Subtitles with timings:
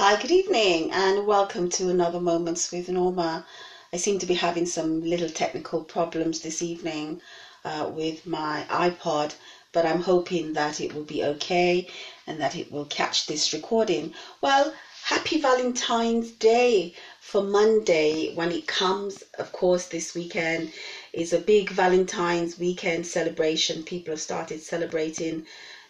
[0.00, 3.44] Hi, good evening, and welcome to another Moments with Norma.
[3.92, 7.20] I seem to be having some little technical problems this evening
[7.64, 9.34] uh, with my iPod,
[9.72, 11.88] but I'm hoping that it will be okay
[12.28, 14.14] and that it will catch this recording.
[14.40, 14.72] Well,
[15.02, 19.24] happy Valentine's Day for Monday when it comes.
[19.36, 20.70] Of course, this weekend
[21.12, 23.82] is a big Valentine's weekend celebration.
[23.82, 25.44] People have started celebrating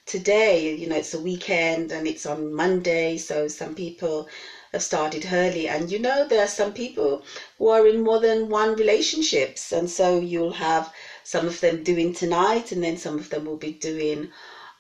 [0.09, 0.75] today.
[0.75, 4.29] You know, it's a weekend and it's on Monday, so some people
[4.73, 5.69] have started early.
[5.69, 7.23] And you know, there are some people
[7.59, 10.91] who are in more than one relationships, and so you'll have
[11.25, 14.29] some of them doing tonight, and then some of them will be doing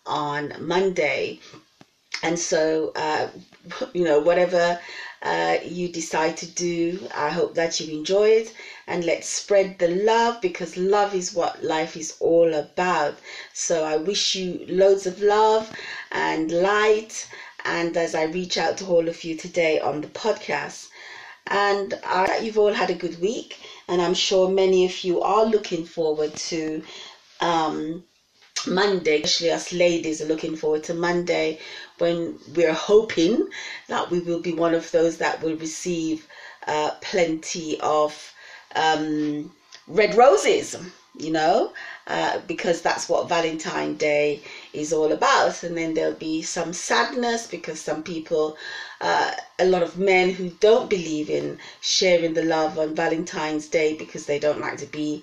[0.06, 1.38] on Monday.
[2.22, 3.28] And so, uh,
[3.94, 4.78] you know, whatever
[5.22, 8.54] uh, you decide to do, I hope that you enjoy it
[8.86, 13.18] and let's spread the love because love is what life is all about.
[13.52, 15.72] So I wish you loads of love
[16.12, 17.26] and light.
[17.64, 20.88] And as I reach out to all of you today on the podcast,
[21.48, 25.44] and I, you've all had a good week, and I'm sure many of you are
[25.44, 26.82] looking forward to
[27.40, 28.04] um,
[28.66, 31.58] Monday, especially us ladies are looking forward to Monday
[31.98, 33.48] when we're hoping
[33.88, 36.26] that we will be one of those that will receive
[36.66, 38.34] uh, plenty of
[38.76, 39.50] um,
[39.86, 40.76] red roses,
[41.16, 41.72] you know,
[42.06, 44.40] uh, because that's what Valentine Day
[44.72, 45.62] is all about.
[45.62, 48.56] And then there'll be some sadness because some people,
[49.00, 53.94] uh, a lot of men who don't believe in sharing the love on Valentine's Day
[53.94, 55.22] because they don't like to be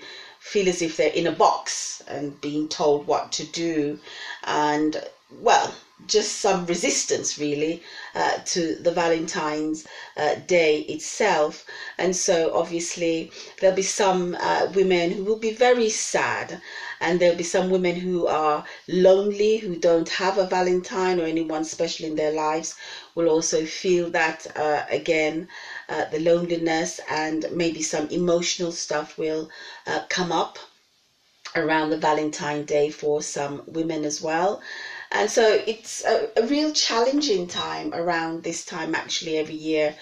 [0.51, 3.97] feel as if they're in a box and being told what to do
[4.45, 4.97] and
[5.41, 5.73] well
[6.07, 7.81] just some resistance really
[8.13, 9.85] uh, to the Valentine's
[10.17, 11.65] uh, Day itself.
[11.97, 16.59] And so obviously there'll be some uh, women who will be very sad
[16.99, 21.63] and there'll be some women who are lonely, who don't have a Valentine or anyone
[21.63, 22.75] special in their lives
[23.15, 25.47] will also feel that uh, again.
[25.87, 29.49] Uh, the loneliness and maybe some emotional stuff will
[29.85, 30.57] uh, come up
[31.55, 34.61] around the Valentine Day for some women as well.
[35.11, 39.93] And so it's a, a real challenging time around this time, actually, every year.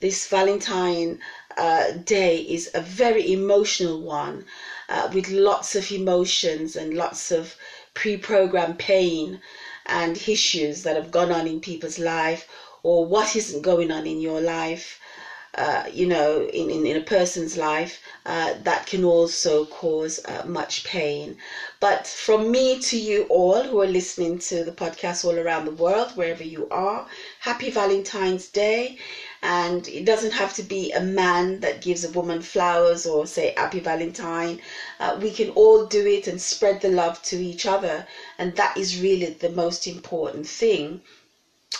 [0.00, 1.18] This Valentine
[1.56, 4.44] uh, Day is a very emotional one
[4.88, 7.56] uh, with lots of emotions and lots of
[7.94, 9.38] pre programmed pain
[9.86, 12.46] and issues that have gone on in people's life
[12.82, 14.98] or what isn't going on in your life
[15.56, 20.42] uh, you know, in, in, in, a person's life, uh, that can also cause uh,
[20.44, 21.36] much pain.
[21.78, 25.70] But from me to you all who are listening to the podcast all around the
[25.70, 27.06] world, wherever you are,
[27.38, 28.98] happy Valentine's Day.
[29.42, 33.54] And it doesn't have to be a man that gives a woman flowers or say
[33.56, 34.60] happy Valentine.
[34.98, 38.06] Uh, we can all do it and spread the love to each other.
[38.38, 41.00] And that is really the most important thing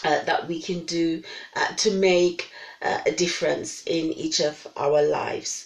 [0.05, 1.23] uh, that we can do
[1.57, 2.51] uh, to make
[2.85, 5.65] uh, a difference in each of our lives.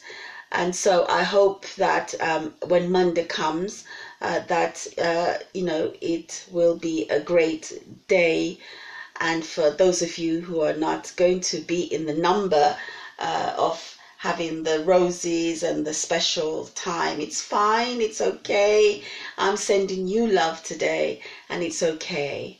[0.52, 3.84] And so I hope that um, when Monday comes,
[4.22, 7.72] uh, that uh, you know it will be a great
[8.08, 8.56] day.
[9.20, 12.76] And for those of you who are not going to be in the number
[13.18, 17.20] uh, of having the roses and the special time.
[17.20, 19.00] It's fine, it's okay.
[19.36, 22.56] I'm sending you love today, and it's okay.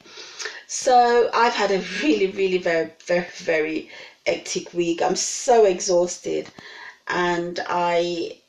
[0.66, 3.88] So I've had a really, really very, very, very
[4.28, 5.00] hectic week.
[5.02, 6.48] I'm so exhausted,
[7.08, 8.40] and I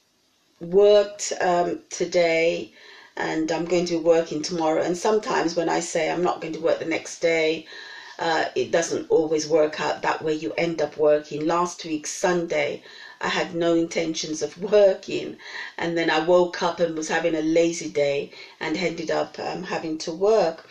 [0.59, 2.73] worked um, today,
[3.17, 4.81] and I'm going to be working tomorrow.
[4.81, 7.66] And sometimes when I say I'm not going to work the next day,
[8.19, 10.34] uh, it doesn't always work out that way.
[10.34, 11.45] You end up working.
[11.45, 12.81] Last week, Sunday,
[13.22, 15.38] I had no intentions of working,
[15.78, 19.63] and then I woke up and was having a lazy day and ended up um,
[19.63, 20.68] having to work.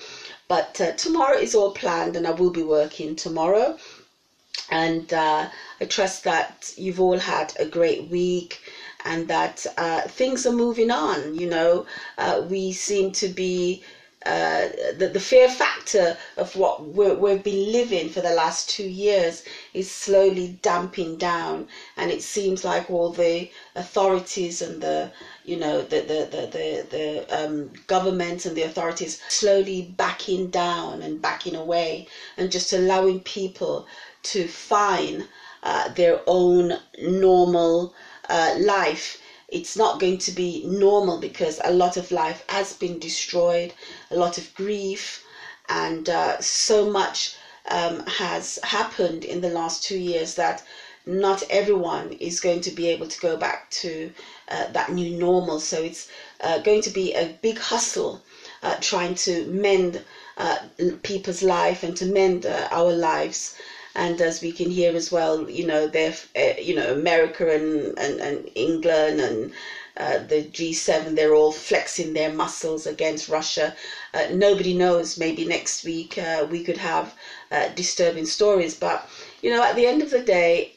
[0.49, 3.79] But uh, tomorrow is all planned, and I will be working tomorrow.
[4.71, 5.49] And uh,
[5.81, 8.61] I trust that you've all had a great week
[9.05, 11.35] and that uh, things are moving on.
[11.35, 11.87] You know,
[12.19, 13.83] uh, we seem to be
[14.27, 14.69] uh,
[14.99, 19.43] the, the fear factor of what we have been living for the last two years
[19.73, 21.67] is slowly damping down,
[21.97, 25.11] and it seems like all the authorities and the
[25.45, 31.01] you know the the the the, the um, government and the authorities slowly backing down
[31.01, 32.07] and backing away
[32.37, 33.87] and just allowing people
[34.23, 35.27] to find
[35.63, 37.93] uh, their own normal
[38.29, 39.19] uh, life
[39.49, 43.73] it's not going to be normal because a lot of life has been destroyed,
[44.11, 45.25] a lot of grief,
[45.71, 47.35] and uh, so much
[47.71, 50.63] um, has happened in the last two years that
[51.07, 54.11] not everyone is going to be able to go back to
[54.49, 55.59] uh, that new normal.
[55.59, 56.07] So it's
[56.41, 58.21] uh, going to be a big hustle
[58.63, 60.03] uh, trying to mend
[61.03, 63.55] people's life and to mend our lives.
[63.95, 67.99] And as we can hear as well, you know, they're, uh, you know, America and,
[67.99, 69.51] and, and England and
[69.97, 73.75] uh, the G7, they're all flexing their muscles against Russia.
[74.15, 77.15] Uh, nobody knows, maybe next week uh, we could have
[77.51, 78.75] uh, disturbing stories.
[78.75, 79.09] But,
[79.43, 80.71] you know, at the end of the day,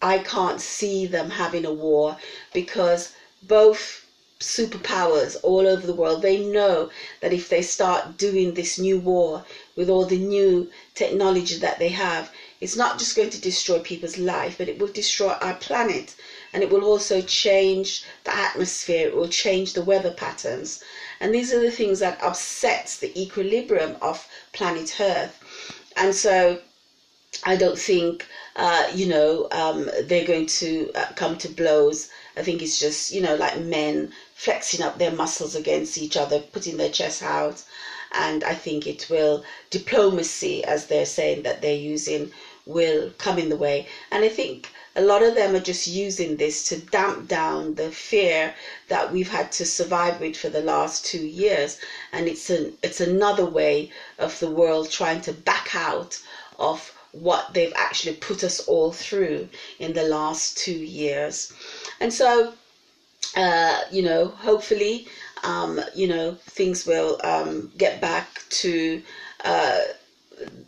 [0.00, 2.16] I can't see them having a war
[2.52, 3.10] because
[3.42, 4.04] both
[4.40, 6.88] superpowers all over the world they know
[7.20, 9.42] that if they start doing this new war
[9.74, 12.30] with all the new technology that they have
[12.60, 16.14] it's not just going to destroy people's life but it will destroy our planet
[16.52, 20.82] and it will also change the atmosphere it will change the weather patterns
[21.20, 25.38] and these are the things that upsets the equilibrium of planet earth
[25.96, 26.58] and so
[27.44, 28.26] I don't think,
[28.56, 32.08] uh, you know, um, they're going to uh, come to blows.
[32.36, 36.40] I think it's just, you know, like men flexing up their muscles against each other,
[36.40, 37.62] putting their chest out.
[38.12, 42.30] And I think it will, diplomacy, as they're saying that they're using,
[42.68, 43.86] will come in the way.
[44.12, 47.90] And I think a lot of them are just using this to damp down the
[47.90, 48.54] fear
[48.88, 51.78] that we've had to survive with for the last two years.
[52.12, 56.20] And it's an it's another way of the world trying to back out
[56.58, 59.48] of what they've actually put us all through
[59.78, 61.52] in the last two years.
[62.00, 62.52] And so,
[63.34, 65.06] uh, you know, hopefully,
[65.42, 69.02] um, you know, things will um, get back to.
[69.42, 69.80] Uh,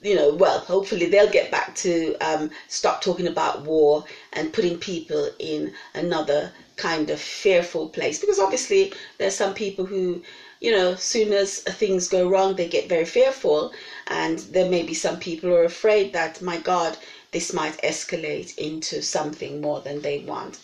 [0.03, 4.79] you know, well, hopefully they'll get back to um, stop talking about war and putting
[4.79, 8.19] people in another kind of fearful place.
[8.19, 10.23] Because obviously, there's some people who,
[10.61, 13.73] you know, soon as things go wrong, they get very fearful.
[14.07, 16.97] And there may be some people who are afraid that, my God,
[17.33, 20.59] this might escalate into something more than they want.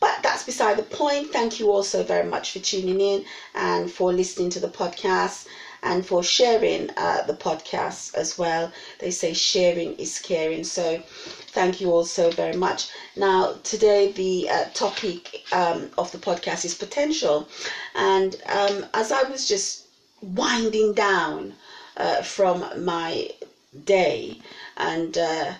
[0.00, 1.32] But that's beside the point.
[1.32, 3.24] Thank you all so very much for tuning in
[3.54, 5.46] and for listening to the podcast
[5.86, 8.70] and for sharing uh, the podcast as well.
[8.98, 10.64] They say sharing is caring.
[10.64, 11.00] So
[11.56, 12.88] thank you all so very much.
[13.16, 17.46] Now, today the uh, topic um, of the podcast is potential.
[17.94, 19.86] And um, as I was just
[20.22, 21.54] winding down,
[21.96, 23.26] uh, from my
[23.84, 24.36] day
[24.76, 25.52] and uh,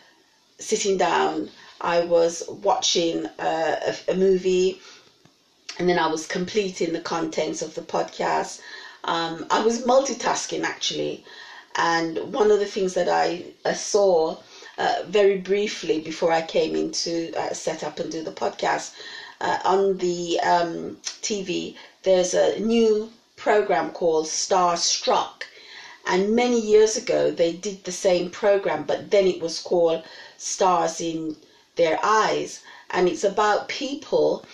[0.58, 1.48] sitting down.
[1.80, 4.78] I was watching uh, a, a, movie
[5.78, 8.60] and then I was completing the contents of the podcast.
[9.06, 11.24] Um, I was multitasking actually.
[11.76, 14.38] And one of the things that I, I saw
[14.78, 18.92] uh, very briefly before I came in to uh, set up and do the podcast
[19.40, 25.44] uh, on the um, TV, there's a new program called Starstruck
[26.08, 30.04] and many years ago, they did the same program, but then it was called
[30.36, 31.36] Stars in
[31.74, 32.60] Their Eyes.
[32.90, 34.44] And it's about people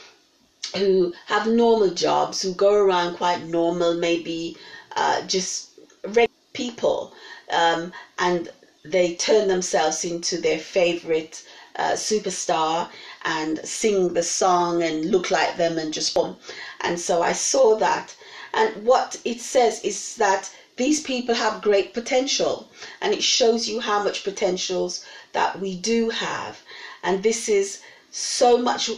[0.77, 4.57] who have normal jobs, who go around quite normal, maybe
[4.97, 5.71] uh, just
[6.05, 7.13] regular people,
[7.51, 8.51] um, and
[8.85, 11.45] they turn themselves into their favorite
[11.77, 12.89] uh, superstar
[13.25, 16.37] and sing the song and look like them and just boom.
[16.81, 18.15] And so I saw that.
[18.53, 22.69] And what it says is that these people have great potential
[23.01, 26.61] and it shows you how much potentials that we do have
[27.03, 27.81] and this is
[28.11, 28.91] so much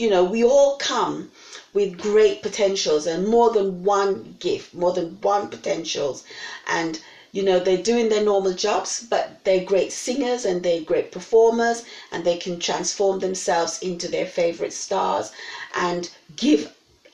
[0.00, 1.30] you know we all come
[1.74, 6.24] with great potentials and more than one gift more than one potentials
[6.66, 7.00] and
[7.32, 11.82] you know they're doing their normal jobs but they're great singers and they're great performers
[12.12, 15.30] and they can transform themselves into their favorite stars
[15.74, 16.72] and give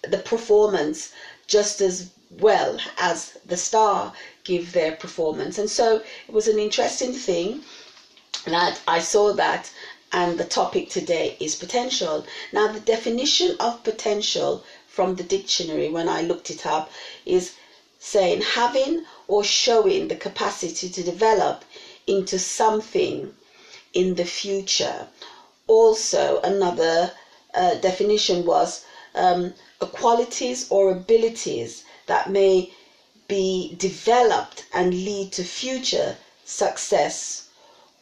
[0.09, 1.13] the performance
[1.47, 4.13] just as well as the star
[4.45, 5.59] give their performance.
[5.59, 5.97] And so
[6.29, 7.61] it was an interesting thing
[8.47, 9.71] that I saw that
[10.13, 12.25] and the topic today is potential.
[12.53, 16.91] Now the definition of potential from the dictionary when I looked it up
[17.25, 17.53] is
[17.99, 21.65] saying having or showing the capacity to develop
[22.07, 23.35] into something
[23.93, 25.07] in the future.
[25.67, 27.11] Also another
[27.55, 28.85] uh, definition was
[29.15, 29.53] um,
[29.93, 32.71] qualities or abilities that may
[33.29, 37.49] be developed and lead to future success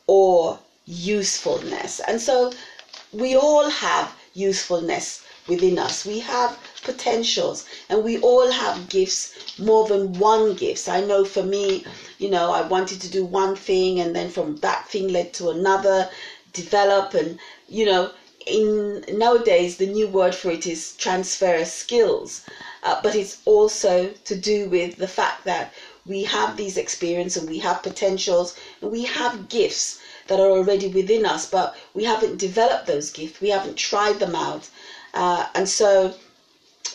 [0.07, 2.01] or usefulness.
[2.01, 2.53] And so
[3.13, 6.05] we all have usefulness within us.
[6.05, 10.89] We have potentials and we all have gifts, more than one gifts.
[10.89, 11.85] I know for me,
[12.19, 15.51] you know, I wanted to do one thing and then from that thing led to
[15.51, 16.09] another,
[16.53, 17.39] develop and,
[17.69, 18.11] you know,
[18.47, 22.45] in nowadays the new word for it is transfer skills
[22.83, 25.73] uh, but it's also to do with the fact that
[26.07, 30.89] we have these experiences and we have potentials and we have gifts that are already
[30.89, 33.41] within us but we haven't developed those gifts.
[33.41, 34.69] We haven't tried them out.
[35.13, 36.15] Uh, and so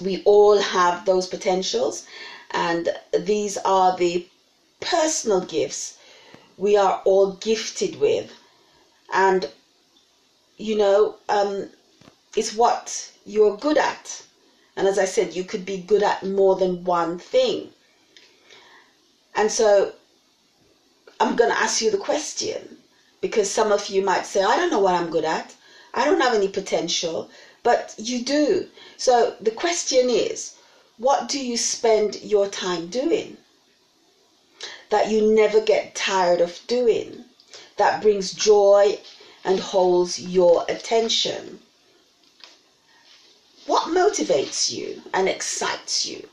[0.02, 2.06] we all have those potentials.
[2.52, 4.26] And these are the
[4.80, 5.98] personal gifts
[6.58, 8.34] we are all gifted with.
[9.14, 9.50] And
[10.58, 11.70] you know um,
[12.36, 14.24] it's what you're good at.
[14.76, 17.70] And as i said you could be good at more than one thing.
[19.36, 19.94] And so
[21.22, 22.79] i'm going to ask you the question
[23.22, 25.56] because some of you might say i don't know what i'm good at
[25.94, 27.30] i don't have any potential
[27.64, 30.56] but you do so the question is
[30.98, 33.38] what do you spend your time doing
[34.90, 37.26] that you never get tired of doing
[37.78, 39.00] that brings joy
[39.44, 41.60] and holds your attention.
[43.66, 46.28] What motivates you and excites you?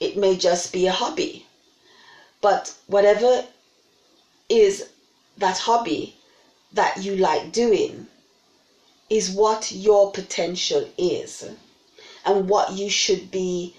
[0.00, 1.46] It may just be a hobby,
[2.40, 3.44] but whatever
[4.48, 4.88] is
[5.38, 6.16] that hobby
[6.72, 8.06] that you like doing
[9.10, 11.48] is what your potential is
[12.24, 13.74] and what you should be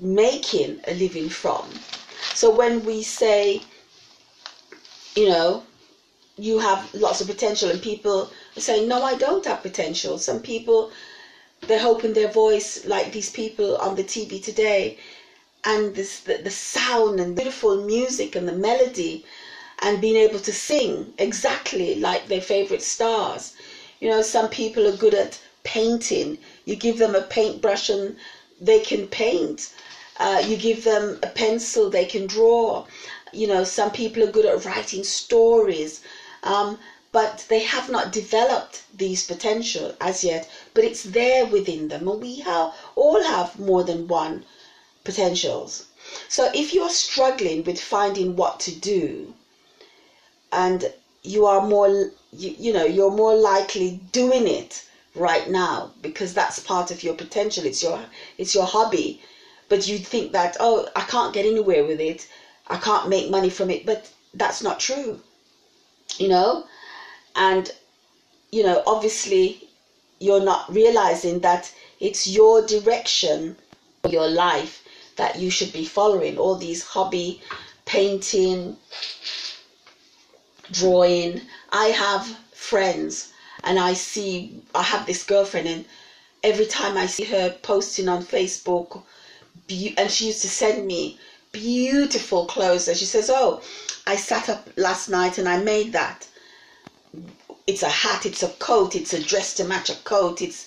[0.00, 1.68] making a living from.
[2.34, 3.60] So when we say,
[5.14, 5.62] you know,
[6.36, 10.40] you have lots of potential and people are saying no i don't have potential some
[10.40, 10.90] people
[11.62, 14.96] they're hoping their voice like these people on the tv today
[15.64, 19.24] and this the, the sound and beautiful music and the melody
[19.80, 23.52] and being able to sing exactly like their favorite stars.
[24.00, 26.38] You know some people are good at painting.
[26.64, 28.16] You give them a paintbrush and
[28.60, 29.70] they can paint.
[30.18, 32.84] Uh, you give them a pencil they can draw.
[33.32, 36.00] You know some people are good at writing stories
[36.44, 36.78] um,
[37.10, 40.48] but they have not developed these potential as yet.
[40.74, 44.44] But it's there within them and we have, all have more than one
[45.04, 45.84] potentials.
[46.28, 49.34] So if you're struggling with finding what to do
[50.54, 50.92] and
[51.22, 51.88] you are more
[52.32, 57.14] you, you know you're more likely doing it right now because that's part of your
[57.14, 57.64] potential.
[57.64, 58.00] It's your
[58.38, 59.20] it's your hobby.
[59.68, 62.28] But you think that oh i can't get anywhere with it.
[62.68, 63.86] I can't make money from it.
[63.86, 65.20] But that's not true
[66.18, 66.64] you know?
[67.34, 67.70] And
[68.50, 69.68] you know obviously
[70.20, 73.56] you're not realizing that it's your direction
[74.08, 74.84] your life
[75.16, 76.38] that you should be following.
[76.38, 77.40] All these hobby
[77.84, 78.76] painting
[80.70, 81.40] drawing
[81.72, 83.32] i have friends
[83.64, 85.84] and i see i have this girlfriend and
[86.42, 89.02] every time i see her posting on facebook
[89.96, 91.18] and she used to send me
[91.52, 93.62] beautiful clothes and she says oh
[94.06, 96.26] I sat up last night and I made that.
[97.66, 100.42] It's a hat, it's a coat, it's a dress to match a coat.
[100.42, 100.66] It's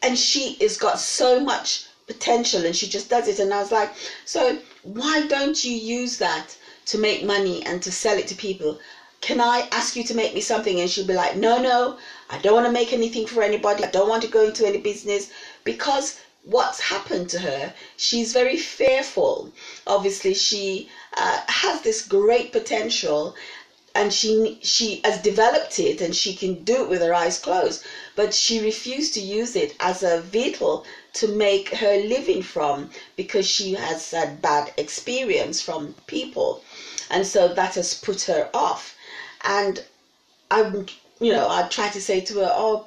[0.00, 3.40] and she has got so much potential and she just does it.
[3.40, 3.90] And I was like,
[4.24, 8.78] so why don't you use that to make money and to sell it to people?
[9.20, 10.80] Can I ask you to make me something?
[10.80, 11.98] And she'll be like, no, no,
[12.30, 13.84] I don't want to make anything for anybody.
[13.84, 15.30] I don't want to go into any business
[15.64, 17.74] because what's happened to her.
[17.96, 19.52] She's very fearful.
[19.86, 23.34] Obviously, she uh, has this great potential
[23.94, 27.82] and she she has developed it and she can do it with her eyes closed
[28.14, 30.84] but she refused to use it as a vehicle
[31.14, 36.62] to make her living from because she has had bad experience from people
[37.10, 38.94] and so that has put her off
[39.44, 39.80] and
[40.50, 40.60] i
[41.20, 42.84] you know i try to say to her oh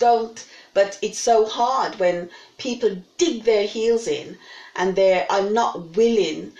[0.00, 0.44] don't.
[0.74, 4.38] But it's so hard when people dig their heels in
[4.74, 6.52] and they are not willing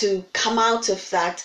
[0.00, 1.44] to come out of that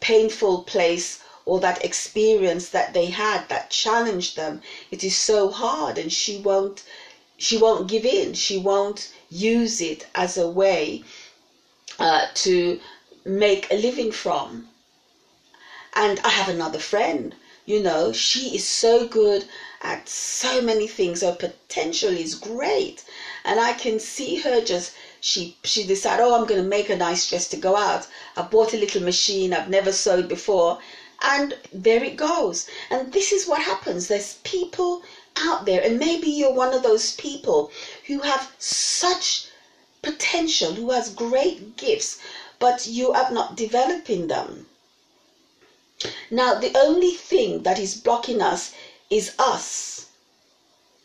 [0.00, 4.60] painful place or that experience that they had that challenged them.
[4.90, 6.82] It is so hard and she won't
[7.36, 8.32] she won't give in.
[8.34, 11.02] She won't use it as a way
[11.98, 12.78] uh, to
[13.24, 14.64] make a living from
[15.94, 17.34] and i have another friend
[17.66, 19.44] you know she is so good
[19.84, 21.20] at so many things.
[21.20, 23.04] Her potential is great.
[23.44, 26.96] And I can see her just she she decided, oh, I'm going to make a
[26.96, 28.06] nice dress to go out.
[28.34, 30.78] I bought a little machine I've never sewed before,
[31.22, 32.66] and there it goes.
[32.88, 34.06] And this is what happens.
[34.06, 35.02] There's people
[35.36, 37.70] out there, and maybe you're one of those people
[38.06, 39.48] who have such
[40.00, 42.16] potential, who has great gifts,
[42.58, 44.66] but you are not developing them.
[46.30, 48.72] Now, the only thing that is blocking us
[49.10, 50.06] is us.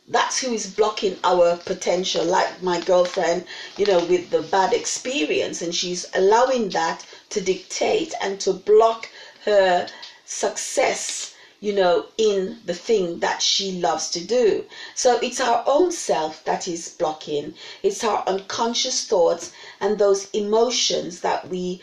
[0.07, 3.45] That's who is blocking our potential, like my girlfriend,
[3.77, 9.09] you know, with the bad experience, and she's allowing that to dictate and to block
[9.45, 9.87] her
[10.25, 14.65] success you know, in the thing that she loves to do.
[14.95, 17.53] So it's our own self that is blocking.
[17.83, 21.81] It's our unconscious thoughts and those emotions that we,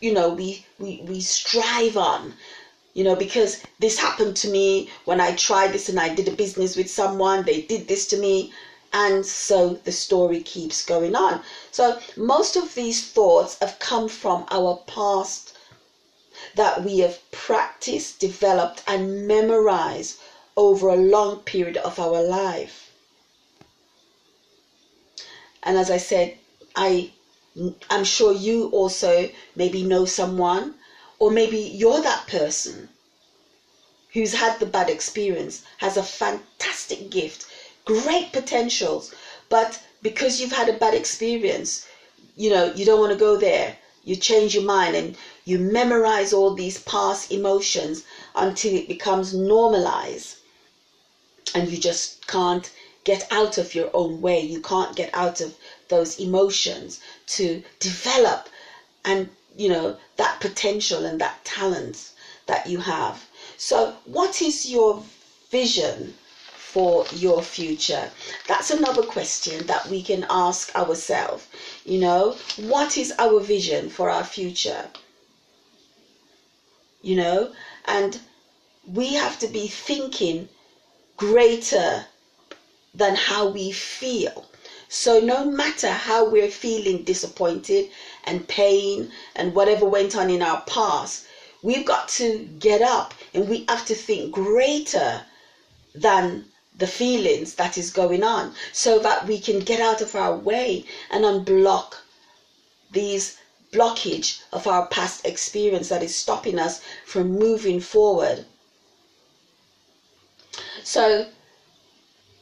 [0.00, 2.34] you know, we, we, we strive on
[2.96, 6.30] you know, because this happened to me when I tried this and I did a
[6.30, 8.54] business with someone, they did this to me.
[8.90, 11.42] And so the story keeps going on.
[11.72, 15.52] So most of these thoughts have come from our past
[16.54, 20.18] that we have practiced developed, and memorized
[20.56, 22.90] over a long period of our life.
[25.62, 26.38] And as I said,
[26.74, 27.12] I
[27.90, 30.74] I'm sure you also maybe know someone,
[31.18, 32.88] or maybe you're that person
[34.12, 37.46] who's had the bad experience, has a fantastic gift,
[37.84, 39.10] great potentials,
[39.48, 41.86] but because you've had a bad experience,
[42.36, 43.76] you know, you don't want to go there.
[44.04, 50.36] You change your mind and you memorize all these past emotions until it becomes normalized
[51.54, 52.70] and you just can't
[53.04, 54.40] get out of your own way.
[54.40, 55.54] You can't get out of
[55.88, 58.48] those emotions to develop
[59.04, 62.10] and you know that potential and that talent
[62.46, 63.24] that you have.
[63.56, 65.02] So what is your
[65.50, 66.14] vision
[66.54, 68.10] for your future?
[68.46, 71.46] That's another question that we can ask ourselves.
[71.84, 74.88] You know what is our vision for our future?
[77.02, 77.52] You know
[77.86, 78.20] and
[78.86, 80.48] we have to be thinking
[81.16, 82.04] greater
[82.94, 84.46] than how we feel
[84.88, 87.88] so no matter how we're feeling disappointed
[88.24, 91.24] and pain and whatever went on in our past,
[91.62, 95.22] we've got to get up and we have to think greater
[95.94, 96.44] than
[96.76, 100.84] the feelings that is going on so that we can get out of our way
[101.10, 101.94] and unblock
[102.92, 103.36] these
[103.72, 108.44] blockage of our past experience that is stopping us from moving forward.
[110.82, 111.26] So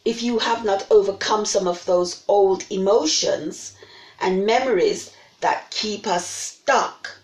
[0.04, 3.74] if you have not overcome some of those old emotions
[4.20, 7.16] and memories that keep us stuck.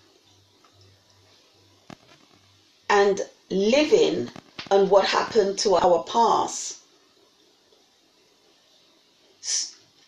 [2.88, 3.20] And
[3.50, 4.30] living
[4.70, 6.78] on what happened to our past.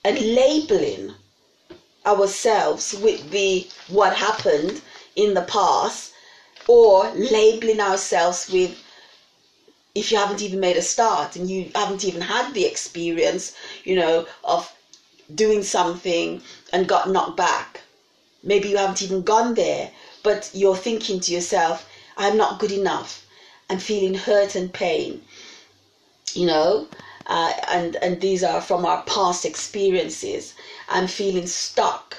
[0.05, 1.15] And labeling
[2.05, 4.81] ourselves with the what happened
[5.15, 6.13] in the past
[6.67, 8.82] or labeling ourselves with
[9.95, 13.97] if you haven't even made a start and you haven't even had the experience, you
[13.97, 14.73] know, of
[15.35, 16.41] doing something
[16.73, 17.81] and got knocked back.
[18.43, 19.91] Maybe you haven't even gone there,
[20.23, 23.25] but you're thinking to yourself, I'm not good enough.
[23.71, 25.23] I'm feeling hurt and pain,
[26.35, 26.89] you know,
[27.27, 30.55] uh, and, and these are from our past experiences.
[30.89, 32.19] I'm feeling stuck.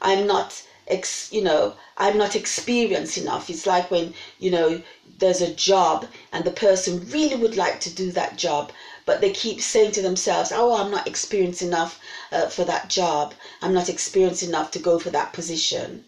[0.00, 3.48] I'm not, ex, you know, I'm not experienced enough.
[3.50, 4.80] It's like when, you know,
[5.18, 8.72] there's a job and the person really would like to do that job,
[9.06, 12.00] but they keep saying to themselves, Oh, I'm not experienced enough
[12.32, 13.34] uh, for that job.
[13.62, 16.04] I'm not experienced enough to go for that position.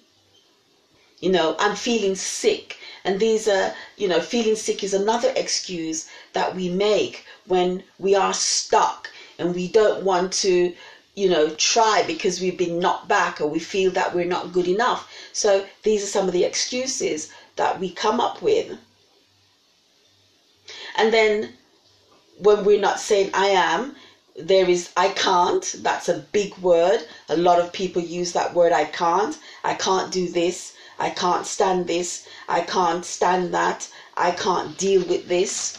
[1.21, 2.77] You know, I'm feeling sick.
[3.05, 8.15] And these are, you know, feeling sick is another excuse that we make when we
[8.15, 10.75] are stuck and we don't want to,
[11.17, 14.69] you know, try because we've been knocked back or we feel that we're not good
[14.69, 15.11] enough.
[15.33, 18.79] So these are some of the excuses that we come up with
[20.97, 21.53] and then
[22.39, 23.97] when we're not saying I am,
[24.35, 25.75] there is I can't.
[25.79, 27.07] That's a big word.
[27.29, 29.39] A lot of people use that word I can't.
[29.65, 30.75] I can't do this.
[30.99, 32.27] I can't stand this.
[32.49, 33.89] I can't stand that.
[34.17, 35.79] I can't deal with this.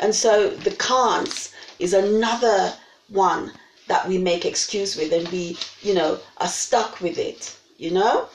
[0.00, 2.74] And so the can'ts is another
[3.08, 3.52] one
[3.88, 8.28] that we make excuse with and we, you know, are stuck with it, you know?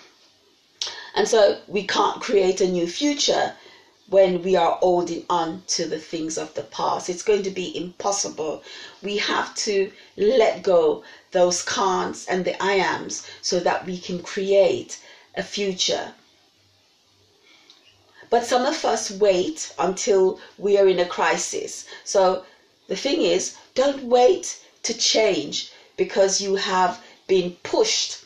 [1.15, 3.53] And so we can't create a new future
[4.09, 7.09] when we are holding on to the things of the past.
[7.09, 8.63] It's going to be impossible.
[9.01, 14.21] We have to let go those can'ts and the I ams so that we can
[14.21, 14.99] create
[15.35, 16.13] a future.
[18.29, 21.85] But some of us wait until we are in a crisis.
[22.03, 22.43] So
[22.87, 28.23] the thing is, don't wait to change because you have been pushed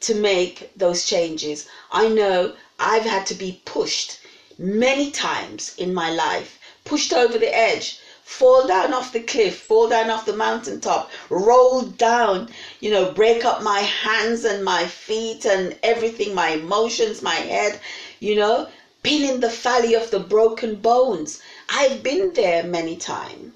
[0.00, 1.66] to make those changes.
[1.92, 4.18] I know I've had to be pushed
[4.58, 9.88] many times in my life, pushed over the edge, fall down off the cliff, fall
[9.88, 12.48] down off the mountaintop, roll down,
[12.80, 17.80] you know, break up my hands and my feet and everything, my emotions, my head,
[18.20, 18.68] you know,
[19.02, 21.40] been in the valley of the broken bones.
[21.68, 23.52] I've been there many times,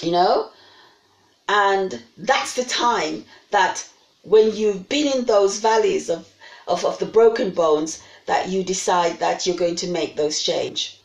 [0.00, 0.50] you know,
[1.48, 3.88] and that's the time that
[4.22, 6.28] when you've been in those valleys of,
[6.66, 11.00] of, of the broken bones, that you decide that you're going to make those change.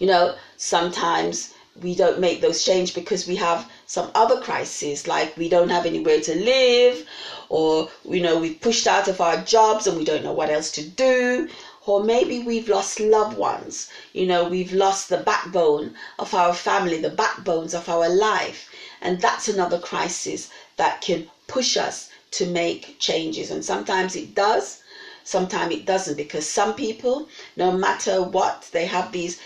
[0.00, 5.36] You know, sometimes we don't make those change because we have some other crises like
[5.36, 7.06] we don't have anywhere to live
[7.48, 10.72] or you know we've pushed out of our jobs and we don't know what else
[10.72, 11.48] to do.
[11.86, 13.88] Or maybe we've lost loved ones.
[14.12, 18.68] You know we've lost the backbone of our family the backbones of our life
[19.02, 24.82] and that's another crisis that can push us to make changes and sometimes it does
[25.24, 29.38] sometimes it doesn't because some people, no matter what, they have these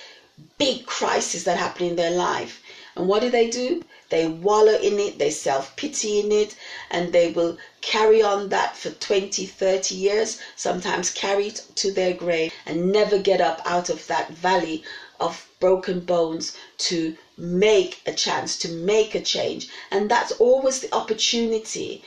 [0.58, 2.62] big crises that happen in their life.
[2.94, 3.82] And what do they do?
[4.08, 6.56] They wallow in it, they self pity in it,
[6.90, 12.14] and they will carry on that for 20, 30 years, sometimes carry it to their
[12.14, 14.82] grave and never get up out of that valley
[15.20, 19.68] of broken bones to make a chance, to make a change.
[19.90, 22.02] And that's always the opportunity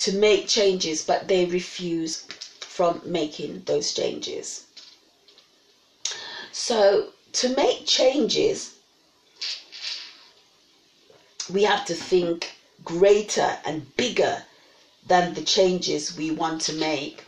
[0.00, 2.26] to make changes, but they refuse
[2.60, 4.64] from making those changes.
[6.52, 8.74] So, to make changes,
[11.50, 14.42] we have to think greater and bigger
[15.06, 17.24] than the changes we want to make.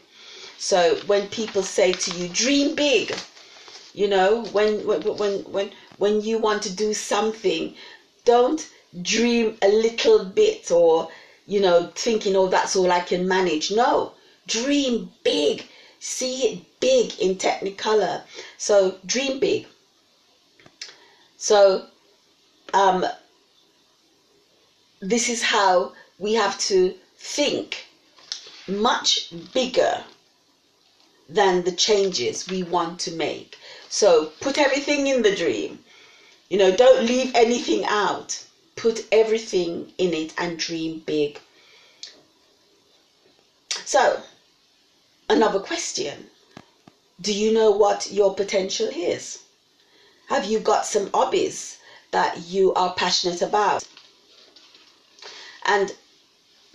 [0.59, 3.14] So, when people say to you, dream big,
[3.92, 7.74] you know, when when when when when you want to do something,
[8.24, 8.68] don't
[9.02, 11.09] dream a little bit or
[11.46, 13.70] you know thinking oh that's all I can manage.
[13.70, 14.12] No,
[14.46, 15.66] dream big.
[15.98, 18.22] See it big in technicolor.
[18.59, 19.66] So dream big.
[21.37, 21.87] So
[22.74, 23.04] um,
[25.00, 27.87] this is how we have to think
[28.68, 30.04] much bigger
[31.28, 33.59] than the changes we want to make.
[33.88, 35.78] So put everything in the dream.
[36.48, 38.44] You know, don't leave anything out.
[38.76, 41.40] Put everything in it and dream big.
[43.85, 44.22] So,
[45.28, 46.30] another question
[47.20, 49.40] Do you know what your potential is?
[50.28, 51.78] Have you got some hobbies
[52.12, 53.85] that you are passionate about?
[55.64, 55.94] And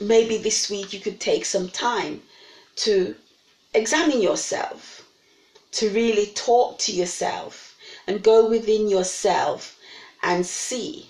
[0.01, 2.23] maybe this week you could take some time
[2.77, 3.15] to
[3.73, 5.07] examine yourself
[5.71, 7.70] to really talk to yourself
[8.07, 9.77] and go within yourself
[10.23, 11.09] and see,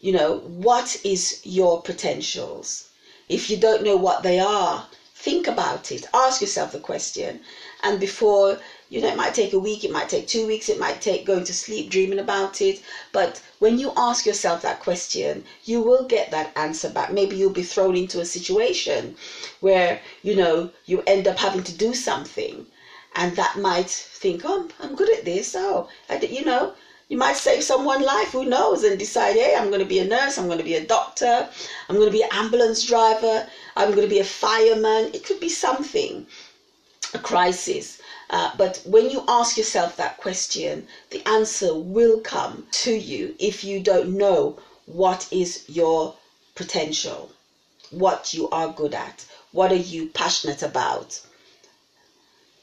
[0.00, 2.88] you know, what is your potentials.
[3.28, 6.08] If you don't know what they are, think about it.
[6.14, 7.40] Ask yourself the question.
[7.82, 10.78] And before, you know, it might take a week, it might take two weeks, it
[10.78, 12.82] might take going to sleep dreaming about it.
[13.12, 17.12] But when you ask yourself that question, you will get that answer back.
[17.12, 19.14] Maybe you'll be thrown into a situation
[19.60, 22.66] where, you know, you end up having to do something
[23.16, 25.54] and that might think, oh, I'm good at this.
[25.56, 26.74] Oh, I, you know,
[27.08, 30.04] you might save someone's life, who knows, and decide, hey, I'm going to be a
[30.04, 31.48] nurse, I'm going to be a doctor,
[31.88, 35.10] I'm going to be an ambulance driver, I'm going to be a fireman.
[35.12, 36.24] It could be something,
[37.12, 38.00] a crisis.
[38.30, 43.64] Uh, but when you ask yourself that question, the answer will come to you if
[43.64, 46.14] you don't know what is your
[46.54, 47.32] potential,
[47.90, 51.20] what you are good at, what are you passionate about.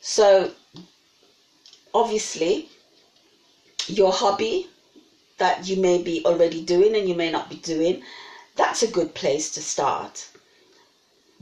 [0.09, 0.53] So,
[1.93, 2.69] obviously,
[3.87, 4.67] your hobby
[5.37, 8.01] that you may be already doing and you may not be doing,
[8.55, 10.29] that's a good place to start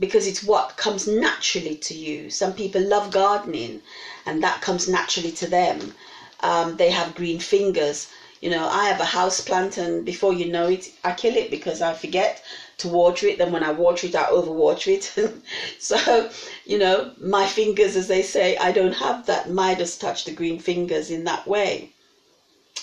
[0.00, 2.28] because it's what comes naturally to you.
[2.28, 3.82] Some people love gardening
[4.26, 5.92] and that comes naturally to them.
[6.40, 8.08] Um, they have green fingers.
[8.40, 11.50] You know, I have a house plant and before you know it, I kill it
[11.50, 12.42] because I forget
[12.78, 13.38] to water it.
[13.38, 15.42] Then when I water it, I overwater it.
[15.78, 16.30] so,
[16.64, 20.58] you know, my fingers, as they say, I don't have that Midas touch, the green
[20.58, 21.90] fingers in that way.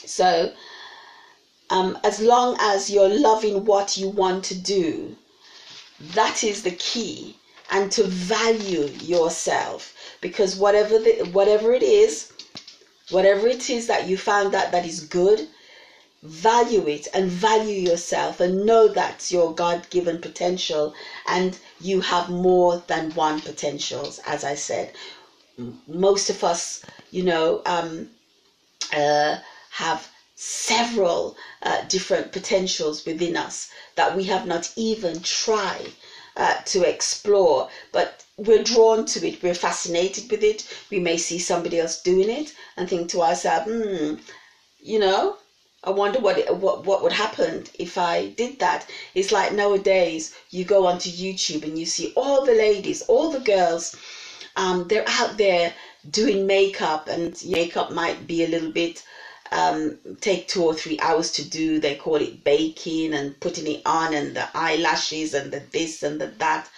[0.05, 0.51] So,
[1.69, 5.15] um, as long as you're loving what you want to do,
[5.99, 7.37] that is the key.
[7.71, 12.32] And to value yourself, because whatever the, whatever it is,
[13.09, 15.47] whatever it is that you found that that is good,
[16.23, 20.93] value it and value yourself and know that's your god-given potential
[21.27, 24.91] and you have more than one potentials as i said.
[25.87, 28.07] Most of us you know um,
[28.93, 29.37] uh,
[29.71, 35.91] have several uh, different potentials within us that we have not even tried
[36.35, 37.67] uh, to explore.
[37.91, 42.29] But we're drawn to it we're fascinated with it we may see somebody else doing
[42.29, 44.15] it and think to ourselves hmm
[44.79, 45.35] you know
[45.83, 48.85] I wonder what it, what what would happen if I did that.
[49.15, 53.39] It's like nowadays you go onto YouTube and you see all the ladies, all the
[53.39, 53.95] girls,
[54.55, 55.73] um, they're out there
[56.09, 59.03] doing makeup, and makeup might be a little bit
[59.51, 61.79] um, take two or three hours to do.
[61.79, 66.21] They call it baking and putting it on, and the eyelashes and the this and
[66.21, 66.69] the that.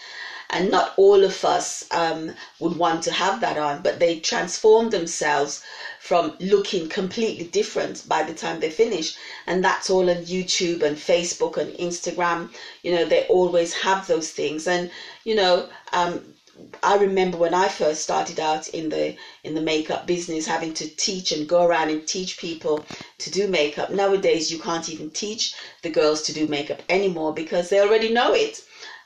[0.50, 4.90] And not all of us um, would want to have that on, but they transform
[4.90, 5.64] themselves
[6.00, 9.16] from looking completely different by the time they finish.
[9.48, 12.50] And that's all on YouTube and Facebook and Instagram.
[12.84, 14.68] You know, they always have those things.
[14.68, 14.92] And,
[15.24, 16.36] you know, um,
[16.82, 20.88] I remember when I first started out in the in the makeup business, having to
[20.88, 22.86] teach and go around and teach people
[23.18, 23.90] to do makeup.
[23.90, 28.34] Nowadays, you can't even teach the girls to do makeup anymore because they already know
[28.34, 28.64] it.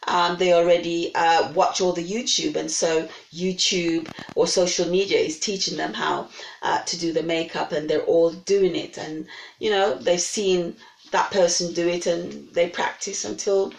[0.08, 5.40] Um, they already uh, watch all the YouTube, and so YouTube or social media is
[5.40, 6.30] teaching them how
[6.62, 8.98] uh, to do the makeup, and they're all doing it.
[8.98, 9.28] And
[9.60, 10.76] you know, they've seen
[11.12, 13.74] that person do it, and they practice until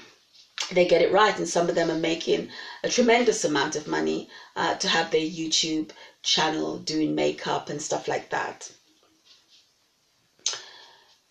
[0.72, 1.36] they get it right.
[1.36, 2.50] And some of them are making
[2.84, 5.90] a tremendous amount of money uh, to have their YouTube
[6.22, 8.70] channel doing makeup and stuff like that.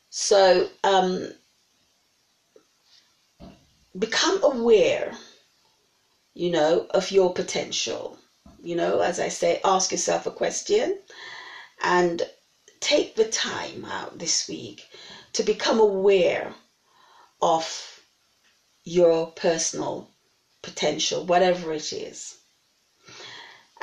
[0.09, 1.31] So, um,
[3.97, 5.13] become aware,
[6.33, 8.17] you know, of your potential.
[8.61, 10.95] You know, as I say, ask yourself a question
[11.83, 12.23] and
[12.81, 14.85] take the time out this week
[15.33, 16.53] to become aware
[17.41, 18.01] of
[18.85, 20.07] your personal
[20.63, 22.35] potential, whatever it is.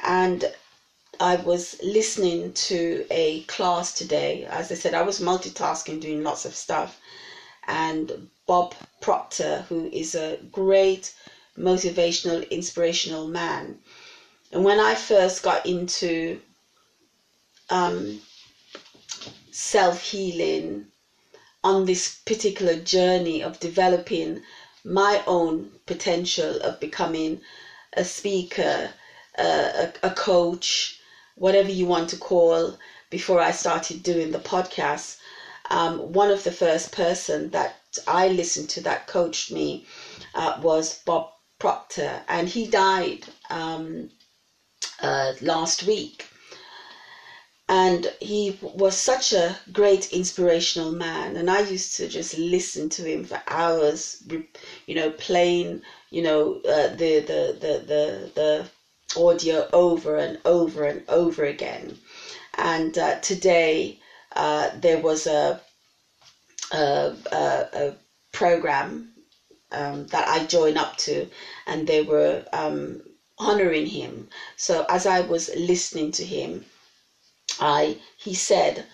[0.03, 0.45] And
[1.21, 4.45] I was listening to a class today.
[4.49, 6.99] As I said, I was multitasking, doing lots of stuff.
[7.67, 11.13] And Bob Proctor, who is a great
[11.59, 13.81] motivational, inspirational man.
[14.53, 16.41] And when I first got into
[17.71, 18.21] um,
[19.51, 20.87] self healing
[21.65, 24.43] on this particular journey of developing
[24.85, 27.41] my own potential of becoming
[27.95, 28.93] a speaker,
[29.37, 31.01] a, a coach,
[31.35, 32.79] whatever you want to call,
[33.11, 35.17] before I started doing the podcast,
[35.71, 37.75] um, one of the first person that
[38.07, 39.85] I listened to that coached me
[40.35, 44.09] uh, was Bob Proctor, and he died um,
[45.01, 46.29] uh, last week.
[47.69, 53.05] And he was such a great inspirational man, and I used to just listen to
[53.05, 54.23] him for hours,
[54.87, 58.69] you know, playing, you know, uh, the, the the the the
[59.21, 61.97] audio over and over and over again.
[62.57, 63.99] And uh, today
[64.37, 65.59] uh, there was a,
[66.73, 67.95] a, a, a
[68.33, 69.11] program
[69.73, 71.27] um, that I joined up to,
[71.67, 73.01] and they were um,
[73.39, 74.29] honoring him.
[74.57, 76.65] So as I was listening to him,
[77.61, 78.85] I he said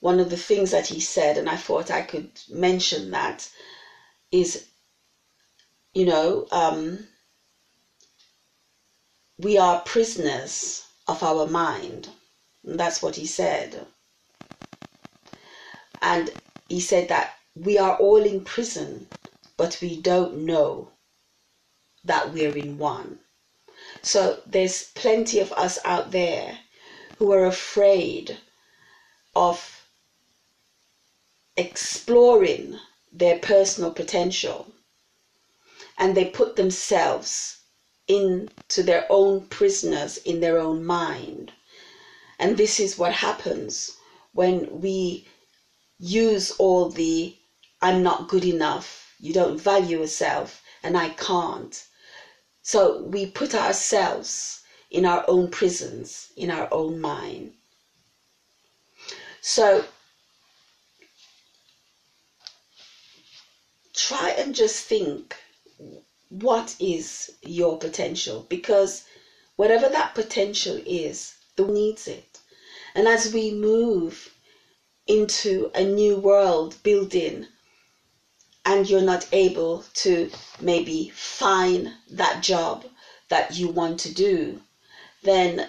[0.00, 3.48] one of the things that he said, and I thought I could mention that
[4.32, 4.64] is,
[5.94, 7.06] you know, um,
[9.38, 12.10] we are prisoners of our mind.
[12.64, 13.86] And that's what he said.
[16.08, 16.30] And
[16.68, 19.08] he said that we are all in prison,
[19.56, 20.92] but we don't know
[22.04, 23.18] that we're in one.
[24.02, 26.60] So there's plenty of us out there
[27.18, 28.38] who are afraid
[29.34, 29.88] of
[31.56, 32.78] exploring
[33.12, 34.72] their personal potential
[35.98, 37.62] and they put themselves
[38.06, 41.50] into their own prisoners in their own mind.
[42.38, 43.96] And this is what happens
[44.32, 45.26] when we
[45.98, 47.36] use all the
[47.82, 51.84] I'm not good enough, you don't value yourself, and I can't.
[52.62, 57.52] So we put ourselves in our own prisons, in our own mind.
[59.40, 59.84] So
[63.94, 65.36] try and just think
[66.30, 69.04] what is your potential because
[69.56, 72.40] whatever that potential is, the needs it.
[72.94, 74.30] And as we move
[75.06, 77.46] into a new world building
[78.64, 82.84] and you're not able to maybe find that job
[83.28, 84.60] that you want to do,
[85.22, 85.68] then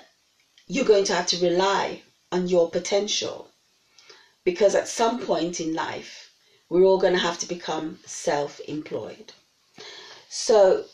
[0.67, 3.49] you're going to have to rely on your potential.
[4.43, 6.31] Because at some point in life,
[6.69, 9.33] we're all going to have to become self employed.
[10.29, 10.85] So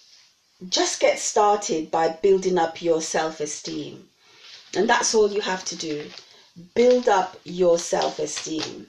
[0.69, 4.09] just get started by building up your self esteem.
[4.75, 6.09] And that's all you have to do.
[6.75, 8.87] Build up your self esteem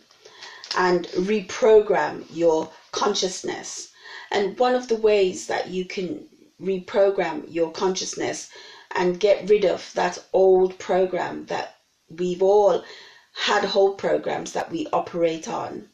[0.77, 3.91] and reprogram your consciousness.
[4.31, 6.29] And one of the ways that you can
[6.61, 8.51] reprogram your consciousness
[8.91, 11.77] and get rid of that old program that
[12.11, 12.85] we've all
[13.33, 15.89] had whole programs that we operate on.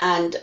[0.00, 0.42] And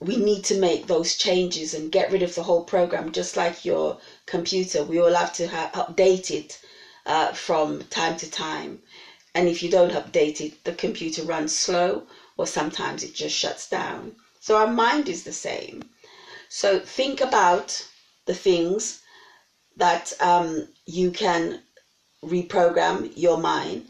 [0.00, 3.64] we need to make those changes and get rid of the whole program, just like
[3.64, 4.82] your computer.
[4.82, 6.60] We all have to ha- update it
[7.08, 8.82] uh, from time to time.
[9.34, 12.04] And if you don't update it, the computer runs slow
[12.36, 14.14] or sometimes it just shuts down.
[14.40, 15.82] So our mind is the same.
[16.48, 17.86] So think about
[18.26, 19.00] the things
[19.76, 21.62] that um, you can
[22.24, 23.86] reprogram your mind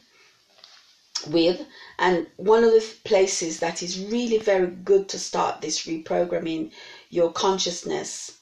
[1.26, 1.66] with
[1.98, 6.70] and one of the places that is really very good to start this reprogramming
[7.10, 8.37] your consciousness,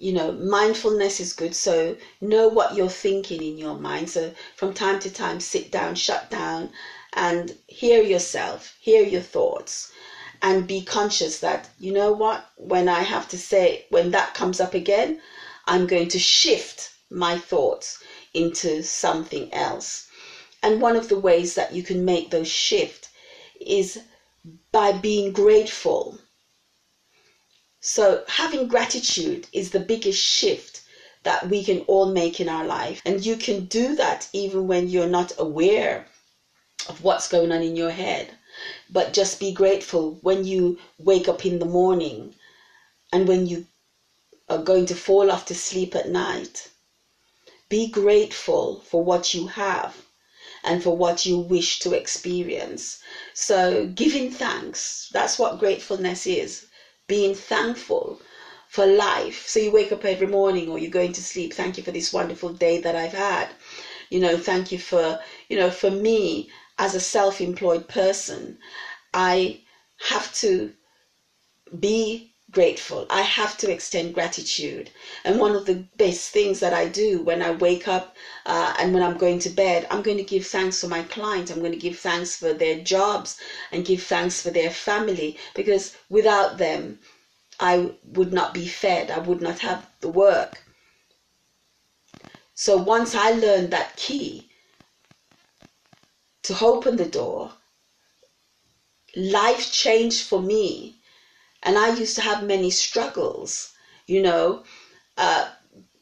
[0.00, 1.54] you know, mindfulness is good.
[1.54, 4.10] So know what you're thinking in your mind.
[4.10, 6.70] So from time to time, sit down, shut down,
[7.14, 9.76] and hear yourself, hear your thoughts.
[10.42, 14.60] and be conscious that, you know what, when I have to say, when that comes
[14.60, 15.18] up again,
[15.66, 17.98] I'm going to shift my thoughts
[18.34, 20.06] into something else.
[20.62, 23.08] And one of the ways that you can make those shift
[23.60, 23.98] is
[24.72, 26.18] by being grateful.
[27.82, 30.82] So having gratitude is the biggest shift
[31.22, 33.00] that we can all make in our life.
[33.06, 36.06] And you can do that even when you're not aware
[36.90, 38.36] of what's going on in your head.
[38.90, 42.34] But just be grateful when you wake up in the morning
[43.14, 43.66] and when you
[44.50, 46.68] are going to fall off to sleep at night.
[47.70, 49.96] Be grateful for what you have
[50.64, 52.98] and for what you wish to experience.
[53.32, 56.66] So, giving thanks, that's what gratefulness is
[57.10, 58.18] being thankful
[58.68, 59.38] for life.
[59.46, 61.52] So, you wake up every morning or you're going to sleep.
[61.54, 63.54] Thank you for this wonderful day that I've had.
[64.10, 65.16] You know, thank you for,
[65.50, 68.56] you know, for me as a self employed person,
[69.14, 69.60] I
[70.10, 70.70] have to
[71.78, 73.06] be grateful.
[73.10, 74.90] I have to extend gratitude.
[75.24, 78.92] And one of the best things that I do when I wake up uh, and
[78.92, 81.50] when I'm going to bed, I'm going to give thanks for my client.
[81.50, 83.38] I'm going to give thanks for their jobs
[83.72, 86.98] and give thanks for their family because without them,
[87.58, 89.10] I would not be fed.
[89.10, 90.62] I would not have the work.
[92.54, 94.48] So once I learned that key
[96.42, 97.52] to open the door,
[99.16, 100.99] life changed for me
[101.62, 103.72] and I used to have many struggles,
[104.06, 104.62] you know,
[105.16, 105.44] uh,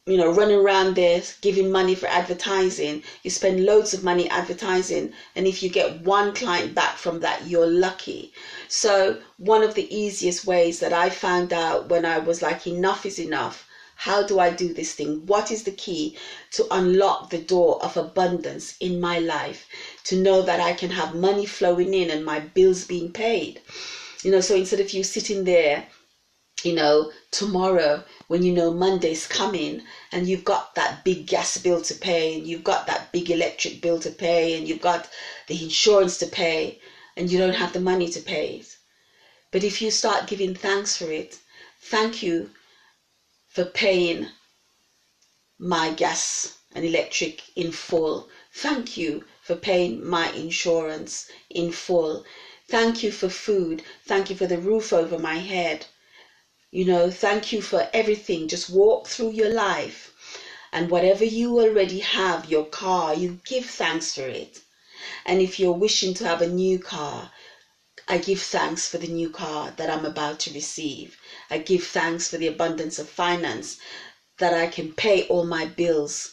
[0.07, 3.03] you know, running around there giving money for advertising.
[3.23, 7.45] You spend loads of money advertising, and if you get one client back from that,
[7.47, 8.33] you're lucky.
[8.69, 13.05] So, one of the easiest ways that I found out when I was like, enough
[13.07, 13.67] is enough.
[13.97, 15.27] How do I do this thing?
[15.27, 16.17] What is the key
[16.53, 19.67] to unlock the door of abundance in my life?
[20.05, 23.61] To know that I can have money flowing in and my bills being paid.
[24.23, 25.87] You know, so instead of you sitting there,
[26.65, 31.81] you know, tomorrow when you know Monday's coming and you've got that big gas bill
[31.83, 35.09] to pay and you've got that big electric bill to pay and you've got
[35.47, 36.81] the insurance to pay
[37.17, 38.77] and you don't have the money to pay it.
[39.53, 41.39] But if you start giving thanks for it,
[41.81, 42.51] thank you
[43.49, 44.29] for paying
[45.59, 48.29] my gas and electric in full.
[48.53, 52.25] Thank you for paying my insurance in full.
[52.69, 53.83] Thank you for food.
[54.07, 55.87] Thank you for the roof over my head.
[56.73, 58.49] You know, thank you for everything.
[58.49, 60.13] Just walk through your life.
[60.73, 64.61] And whatever you already have, your car, you give thanks for it.
[65.27, 67.31] And if you're wishing to have a new car,
[68.09, 71.17] I give thanks for the new car that I'm about to receive.
[71.51, 73.77] I give thanks for the abundance of finance
[74.39, 76.31] that I can pay all my bills.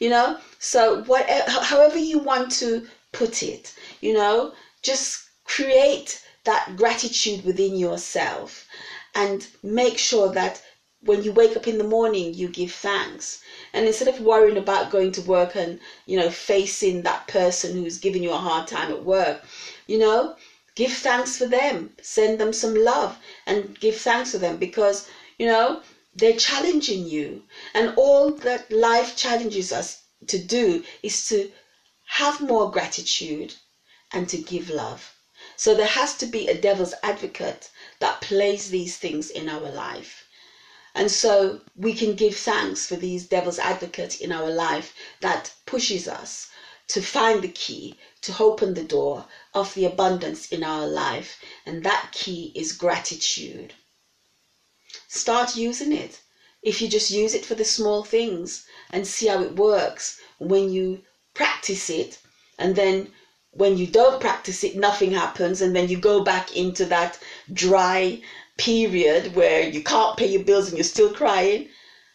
[0.00, 5.23] You know, so whatever, however you want to put it, you know, just
[5.54, 8.66] create that gratitude within yourself
[9.14, 10.60] and make sure that
[11.02, 13.40] when you wake up in the morning you give thanks.
[13.72, 17.98] And instead of worrying about going to work and you know facing that person who's
[17.98, 19.44] giving you a hard time at work
[19.86, 20.34] you know
[20.74, 21.94] give thanks for them.
[22.02, 25.06] Send them some love and give thanks for them because
[25.38, 25.82] you know
[26.16, 27.44] they're challenging you.
[27.74, 31.48] And all that life challenges us to do is to
[32.06, 33.54] have more gratitude
[34.12, 35.13] and to give love
[35.56, 40.24] so there has to be a devil's advocate that plays these things in our life.
[40.94, 46.06] And so we can give thanks for these devil's advocates in our life that pushes
[46.06, 46.48] us
[46.88, 51.38] to find the key to open the door of the abundance in our life.
[51.66, 53.74] And that key is gratitude.
[55.08, 56.20] Start using it.
[56.62, 60.70] If you just use it for the small things and see how it works when
[60.72, 61.02] you
[61.34, 62.18] practice it
[62.58, 63.12] and then
[63.56, 67.18] when you don't practice it, nothing happens, and then you go back into that
[67.52, 68.20] dry
[68.56, 71.68] period where you can't pay your bills and you're still crying.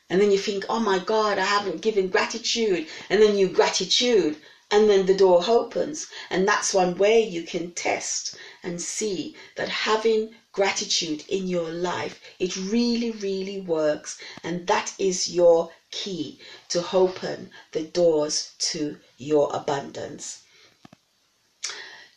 [0.10, 2.88] And then you think, oh my God, I haven't given gratitude.
[3.10, 4.38] And then you gratitude,
[4.72, 6.08] and then the door opens.
[6.30, 12.20] And that's one way you can test and see that having gratitude in your life,
[12.40, 14.20] it really, really works.
[14.44, 20.44] And that is your key to open the doors to your abundance.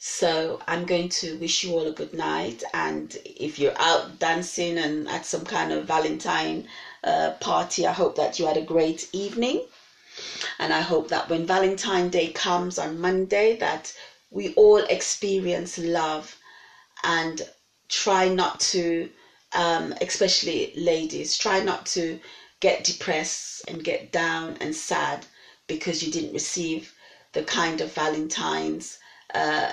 [0.04, 2.64] So I'm going to wish you all a good night.
[2.74, 6.66] And if you're out dancing and at some kind of Valentine
[7.04, 9.64] uh, party, I hope that you had a great evening.
[10.58, 13.94] And I hope that when Valentine Day comes on Monday, that
[14.28, 16.36] we all experience love
[17.04, 17.42] and
[17.88, 19.08] try not to,
[19.52, 22.18] um, especially ladies, try not to
[22.58, 25.26] get depressed and get down and sad
[25.68, 26.92] because you didn't receive
[27.34, 28.98] the kind of Valentine's
[29.34, 29.72] uh,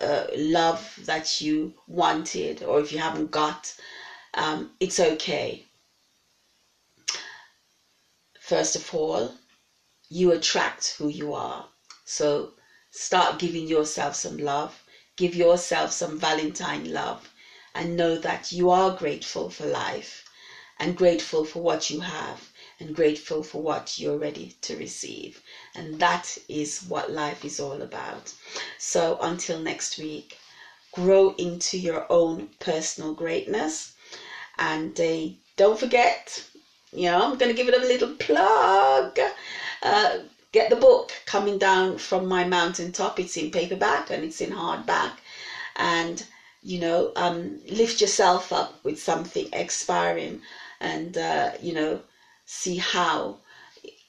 [0.00, 3.74] uh, love that you wanted, or if you haven't got,
[4.34, 5.62] um, it's okay.
[8.40, 9.32] First of all,
[10.08, 11.64] you attract who you are.
[12.04, 12.50] So
[12.90, 14.84] start giving yourself some love.
[15.16, 17.30] Give yourself some Valentine love
[17.74, 20.24] and know that you are grateful for life
[20.78, 22.45] and grateful for what you have
[22.78, 25.40] and grateful for what you're ready to receive.
[25.74, 28.34] And that is what life is all about.
[28.78, 30.38] So until next week,
[30.92, 33.94] grow into your own personal greatness.
[34.58, 36.42] And uh, don't forget,
[36.92, 39.18] you know, I'm going to give it a little plug.
[39.82, 40.18] Uh,
[40.52, 43.18] get the book coming down from my mountaintop.
[43.18, 45.12] It's in paperback and it's in hardback.
[45.76, 46.24] And,
[46.62, 50.40] you know, um, lift yourself up with something expiring
[50.80, 52.00] and, uh, you know,
[52.46, 53.40] see how,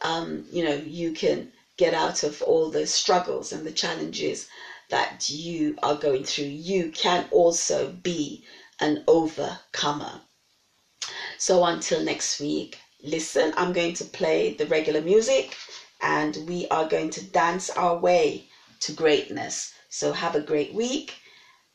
[0.02, 4.48] um, you know, you can get out of all the struggles and the challenges
[4.90, 6.46] that you are going through.
[6.46, 8.44] You can also be
[8.80, 10.22] an overcomer.
[11.38, 15.56] So until next week, listen, I'm going to play the regular music
[16.02, 18.46] and we are going to dance our way
[18.82, 19.74] to greatness.
[19.90, 21.16] So have a great week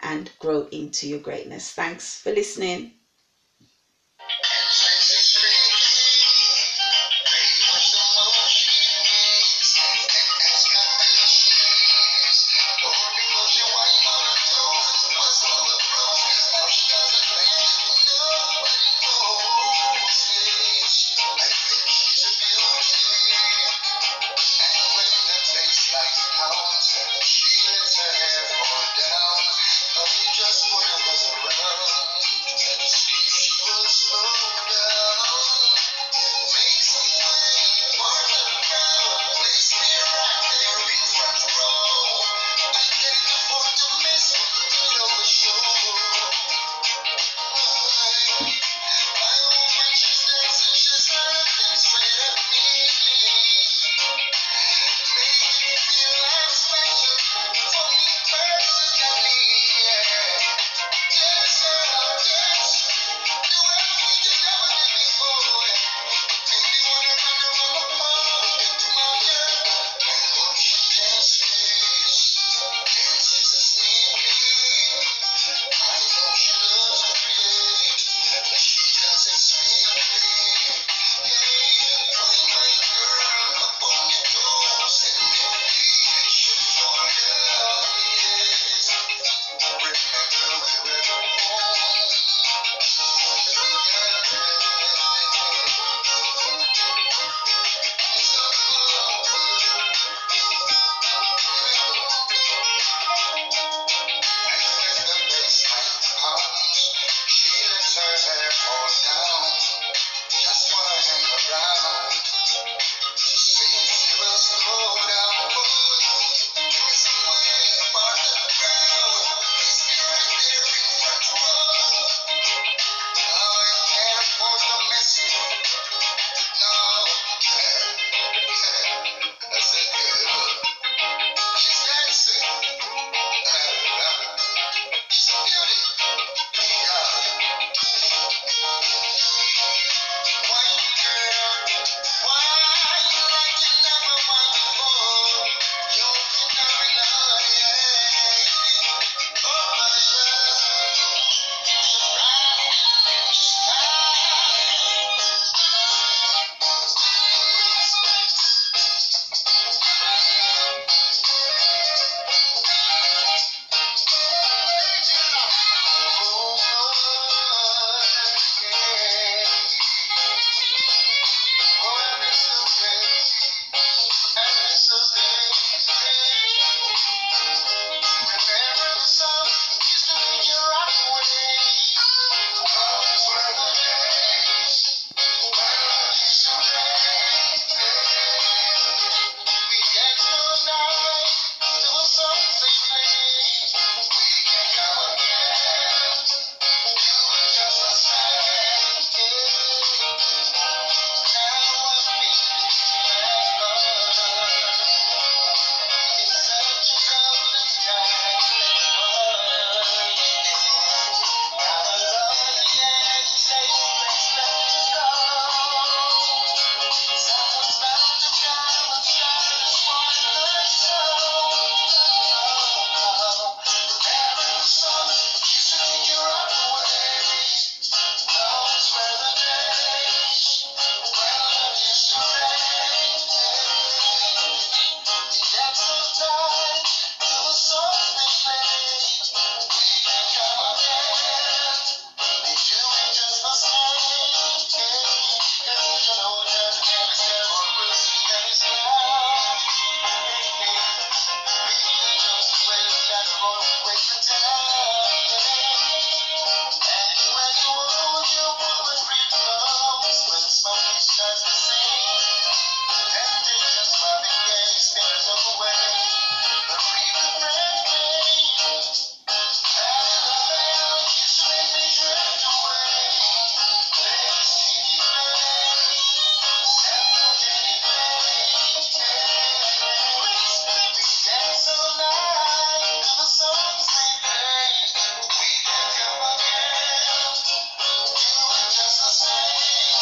[0.01, 1.71] and grow into your greatness.
[1.71, 2.93] Thanks for listening.